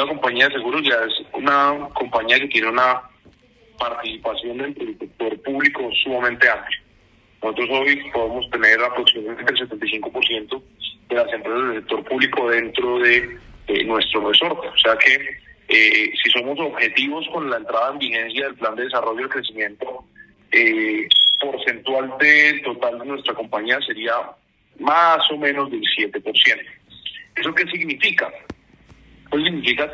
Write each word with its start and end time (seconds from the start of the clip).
Cooperativa 0.00 0.06
Compañía 0.06 0.48
de 0.48 0.54
Seguros 0.54 0.82
ya 0.82 1.04
es 1.04 1.26
una 1.32 1.88
compañía 1.94 2.38
que 2.40 2.48
tiene 2.48 2.68
una 2.68 3.02
participación 3.78 4.58
dentro 4.58 4.84
del 4.84 4.98
sector 4.98 5.42
público 5.42 5.90
sumamente 6.02 6.48
amplia. 6.48 6.82
Nosotros 7.42 7.68
hoy 7.70 8.10
podemos 8.12 8.50
tener 8.50 8.80
aproximadamente 8.82 9.52
el 9.52 9.68
75% 9.68 10.62
de 11.08 11.16
las 11.16 11.32
empresas 11.32 11.62
del 11.62 11.74
sector 11.76 12.04
público 12.04 12.50
dentro 12.50 12.98
de 12.98 13.38
nuestro 13.84 14.28
resorte. 14.28 14.68
O 14.68 14.78
sea 14.78 14.96
que 14.96 15.14
eh, 15.68 16.12
si 16.22 16.30
somos 16.30 16.58
objetivos 16.58 17.26
con 17.32 17.48
la 17.48 17.56
entrada 17.58 17.92
en 17.92 17.98
vigencia 17.98 18.44
del 18.46 18.54
plan 18.56 18.74
de 18.76 18.84
desarrollo 18.84 19.26
y 19.26 19.28
crecimiento, 19.28 20.04
eh, 20.52 21.08
porcentual 21.40 22.14
del 22.18 22.62
total 22.62 22.98
de 22.98 23.06
nuestra 23.06 23.34
compañía 23.34 23.78
sería 23.86 24.12
más 24.78 25.18
o 25.30 25.38
menos 25.38 25.70
del 25.70 25.80
7%. 25.80 26.22
¿Eso 27.36 27.54
qué 27.54 27.64
significa? 27.66 28.30
Pues 29.30 29.44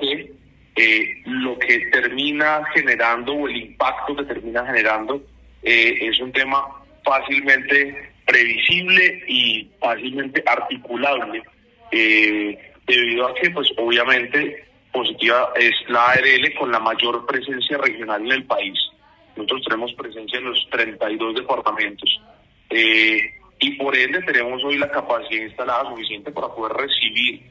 que 0.00 0.32
eh, 0.76 1.22
lo 1.26 1.58
que 1.58 1.78
termina 1.92 2.62
generando 2.74 3.34
o 3.34 3.48
el 3.48 3.56
impacto 3.56 4.16
que 4.16 4.24
termina 4.24 4.64
generando 4.66 5.22
eh, 5.62 5.98
es 6.00 6.18
un 6.20 6.32
tema 6.32 6.64
fácilmente 7.04 8.12
previsible 8.26 9.24
y 9.28 9.70
fácilmente 9.78 10.42
articulable, 10.46 11.42
eh, 11.90 12.72
debido 12.86 13.28
a 13.28 13.34
que, 13.34 13.50
pues 13.50 13.68
obviamente, 13.76 14.64
positiva 14.92 15.52
es 15.56 15.74
la 15.88 16.10
ARL 16.10 16.54
con 16.58 16.70
la 16.70 16.80
mayor 16.80 17.26
presencia 17.26 17.78
regional 17.78 18.22
en 18.24 18.32
el 18.32 18.44
país. 18.44 18.78
Nosotros 19.36 19.62
tenemos 19.66 19.92
presencia 19.94 20.38
en 20.38 20.44
los 20.44 20.68
32 20.70 21.34
departamentos 21.34 22.20
eh, 22.70 23.20
y 23.58 23.70
por 23.72 23.96
ende 23.96 24.22
tenemos 24.22 24.62
hoy 24.64 24.78
la 24.78 24.90
capacidad 24.90 25.44
instalada 25.44 25.90
suficiente 25.90 26.30
para 26.30 26.48
poder 26.48 26.76
recibir 26.76 27.42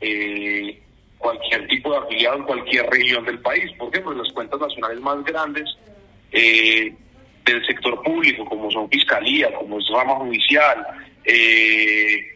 eh, 0.00 0.82
cualquier 1.20 1.68
tipo 1.68 1.92
de 1.92 1.98
afiliado 1.98 2.38
en 2.38 2.44
cualquier 2.44 2.86
región 2.90 3.24
del 3.24 3.38
país. 3.40 3.70
¿Por? 3.78 3.90
Pues 3.90 4.16
las 4.16 4.32
cuentas 4.32 4.58
nacionales 4.58 5.00
más 5.00 5.22
grandes 5.24 5.68
eh, 6.32 6.92
del 7.44 7.66
sector 7.66 8.02
público, 8.02 8.44
como 8.46 8.70
son 8.70 8.88
Fiscalía, 8.90 9.52
como 9.54 9.78
es 9.78 9.88
Rama 9.88 10.14
Judicial, 10.16 10.86
eh, 11.24 12.26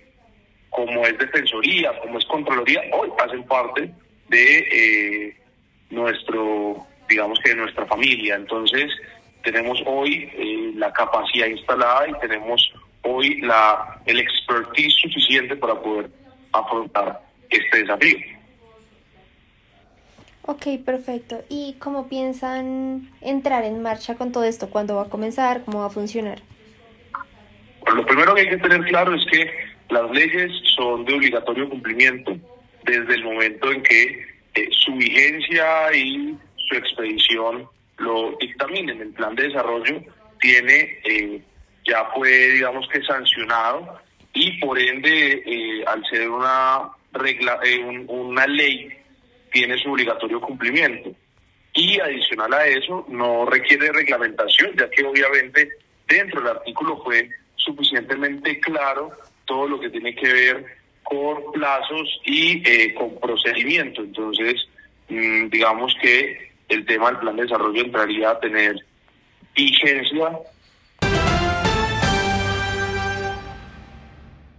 como 0.71 1.07
es 1.07 1.19
Defensoría, 1.19 1.99
como 2.01 2.19
es 2.19 2.25
Contraloría, 2.27 2.83
hoy 2.93 3.11
hacen 3.19 3.45
parte 3.45 3.91
de 4.29 4.59
eh, 4.59 5.37
nuestro, 5.91 6.87
digamos 7.09 7.39
que 7.41 7.51
de 7.51 7.57
nuestra 7.57 7.87
familia. 7.87 8.35
Entonces, 8.37 8.91
tenemos 9.43 9.79
hoy 9.87 10.73
la 10.77 10.93
capacidad 10.93 11.47
instalada 11.47 12.09
y 12.09 12.19
tenemos 12.21 12.73
hoy 13.03 13.41
la 13.41 14.01
el 14.07 14.19
expertise 14.19 14.95
suficiente 14.95 15.57
para 15.57 15.81
poder 15.81 16.11
afrontar 16.53 17.21
este 17.51 17.79
desafío. 17.79 18.34
Ok, 20.47 20.67
perfecto. 20.84 21.42
¿Y 21.48 21.77
cómo 21.78 22.09
piensan 22.09 23.11
entrar 23.20 23.64
en 23.64 23.81
marcha 23.83 24.14
con 24.17 24.31
todo 24.31 24.45
esto? 24.45 24.69
¿Cuándo 24.69 24.97
va 24.97 25.03
a 25.03 25.09
comenzar? 25.09 25.64
¿Cómo 25.64 25.81
va 25.81 25.86
a 25.86 25.91
funcionar? 25.91 26.39
Lo 27.95 28.05
primero 28.05 28.34
que 28.34 28.42
hay 28.42 28.48
que 28.51 28.59
tener 28.59 28.83
claro 28.84 29.14
es 29.14 29.25
que 29.31 29.51
las 29.91 30.11
leyes 30.11 30.53
son 30.77 31.05
de 31.05 31.14
obligatorio 31.14 31.69
cumplimiento 31.69 32.36
desde 32.84 33.14
el 33.14 33.25
momento 33.25 33.73
en 33.73 33.83
que 33.83 34.27
eh, 34.55 34.69
su 34.84 34.92
vigencia 34.95 35.95
y 35.95 36.36
su 36.69 36.75
expedición 36.77 37.67
lo 37.98 38.36
dictaminen. 38.41 39.01
El 39.01 39.11
plan 39.11 39.34
de 39.34 39.45
desarrollo 39.45 40.03
tiene, 40.41 40.98
eh, 41.05 41.42
ya 41.86 42.05
fue, 42.14 42.31
digamos 42.51 42.86
que 42.89 43.03
sancionado 43.03 43.98
y 44.34 44.58
por 44.61 44.79
ende, 44.79 45.42
eh, 45.47 45.84
al 45.86 46.05
ser 46.11 46.29
una 46.29 46.91
regla, 47.12 47.58
eh, 47.64 47.79
un, 47.79 48.05
una 48.08 48.47
ley, 48.47 48.89
tiene 49.55 49.79
su 49.79 49.93
obligatorio 49.93 50.41
cumplimiento. 50.41 51.11
Y 51.73 51.99
adicional 52.01 52.53
a 52.53 52.67
eso, 52.67 53.07
no 53.09 53.47
requiere 53.47 53.92
reglamentación, 53.92 54.73
ya 54.77 54.91
que 54.91 55.05
obviamente 55.05 55.69
dentro 56.09 56.41
del 56.41 56.57
artículo 56.57 57.01
fue 57.03 57.31
suficientemente 57.55 58.59
claro 58.61 59.13
todo 59.45 59.69
lo 59.69 59.81
que 59.81 59.91
tiene 59.91 60.14
que 60.14 60.33
ver 60.33 60.67
con 61.05 61.53
plazos 61.53 62.20
y 62.25 62.63
eh, 62.69 62.95
con 62.95 63.19
procedimiento. 63.20 64.03
Entonces, 64.03 64.57
digamos 65.09 65.95
que 66.03 66.51
el 66.69 66.85
tema 66.85 67.11
del 67.11 67.20
plan 67.20 67.37
de 67.37 67.43
desarrollo 67.43 67.81
entraría 67.81 68.31
a 68.31 68.41
tener 68.41 68.85
vigencia 69.55 70.31